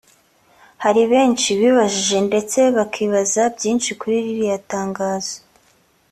[0.83, 5.35] Hari benshi bibajije ndetse bakibaza byinshi kuri ririya tangazo